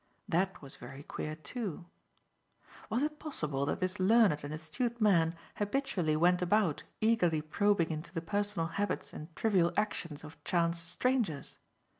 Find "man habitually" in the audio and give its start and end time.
4.99-6.15